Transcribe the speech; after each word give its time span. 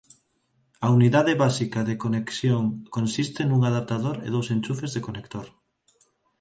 A 0.85 0.87
unidade 0.97 1.33
básica 1.43 1.79
de 1.89 1.95
conexión 2.03 2.63
consiste 2.95 3.41
nun 3.45 3.61
adaptador 3.69 4.15
e 4.25 4.27
dous 4.35 4.47
enchufes 4.55 4.91
de 4.93 5.03
conector. 5.07 5.47